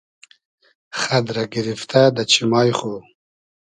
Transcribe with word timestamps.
خئد 0.99 1.25
رۂ 1.35 1.43
گیریفتۂ 1.53 2.01
دۂ 2.15 2.23
چیمای 2.31 2.71
خو 2.79 2.93